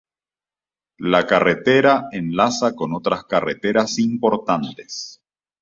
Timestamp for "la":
1.01-1.27